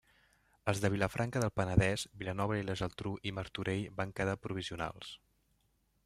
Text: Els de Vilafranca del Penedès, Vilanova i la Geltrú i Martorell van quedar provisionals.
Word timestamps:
Els 0.71 0.79
de 0.83 0.89
Vilafranca 0.93 1.41
del 1.43 1.51
Penedès, 1.59 2.05
Vilanova 2.21 2.57
i 2.61 2.65
la 2.69 2.75
Geltrú 2.81 3.11
i 3.31 3.33
Martorell 3.41 3.85
van 3.99 4.15
quedar 4.21 4.37
provisionals. 4.47 5.13